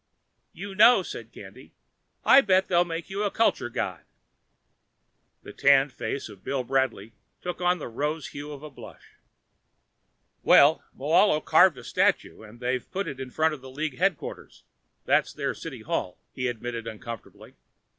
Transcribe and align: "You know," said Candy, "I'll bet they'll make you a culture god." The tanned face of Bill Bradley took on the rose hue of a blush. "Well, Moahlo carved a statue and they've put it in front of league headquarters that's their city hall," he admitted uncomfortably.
"You 0.51 0.73
know," 0.73 1.03
said 1.03 1.31
Candy, 1.31 1.73
"I'll 2.25 2.41
bet 2.41 2.69
they'll 2.69 2.83
make 2.83 3.11
you 3.11 3.21
a 3.21 3.29
culture 3.29 3.69
god." 3.69 4.03
The 5.43 5.53
tanned 5.53 5.93
face 5.93 6.27
of 6.27 6.43
Bill 6.43 6.63
Bradley 6.63 7.13
took 7.43 7.61
on 7.61 7.77
the 7.77 7.87
rose 7.87 8.29
hue 8.29 8.51
of 8.51 8.63
a 8.63 8.71
blush. 8.71 9.17
"Well, 10.41 10.83
Moahlo 10.97 11.39
carved 11.45 11.77
a 11.77 11.83
statue 11.83 12.41
and 12.41 12.59
they've 12.59 12.89
put 12.91 13.07
it 13.07 13.19
in 13.19 13.29
front 13.29 13.53
of 13.53 13.63
league 13.63 13.99
headquarters 13.99 14.63
that's 15.05 15.33
their 15.33 15.53
city 15.53 15.81
hall," 15.81 16.17
he 16.33 16.47
admitted 16.47 16.87
uncomfortably. 16.87 17.53